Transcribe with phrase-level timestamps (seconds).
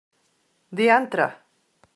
[0.81, 1.29] Diantre!